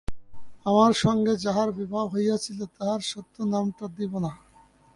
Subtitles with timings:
[0.65, 4.31] আমার সঙ্গে যাহার বিবাহ হইয়াছিল তাহার সত্য নামটা দিব না।